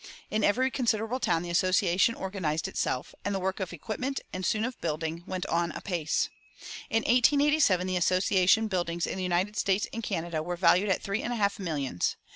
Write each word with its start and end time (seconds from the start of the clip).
In 0.31 0.43
every 0.43 0.71
considerable 0.71 1.19
town 1.19 1.43
the 1.43 1.51
Association 1.51 2.15
organized 2.15 2.67
itself, 2.67 3.13
and 3.23 3.35
the 3.35 3.39
work 3.39 3.59
of 3.59 3.71
equipment, 3.71 4.19
and 4.33 4.43
soon 4.43 4.65
of 4.65 4.81
building, 4.81 5.21
went 5.27 5.45
on 5.45 5.71
apace. 5.73 6.27
In 6.89 7.01
1887 7.03 7.85
the 7.85 7.97
Association 7.97 8.67
buildings 8.67 9.05
in 9.05 9.17
the 9.17 9.21
United 9.23 9.57
States 9.57 9.85
and 9.93 10.01
Canada 10.01 10.41
were 10.41 10.55
valued 10.55 10.89
at 10.89 11.03
three 11.03 11.21
and 11.21 11.31
a 11.31 11.35
half 11.35 11.59
millions. 11.59 12.15